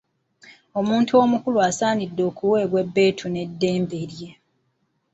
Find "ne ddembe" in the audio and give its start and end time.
3.29-3.99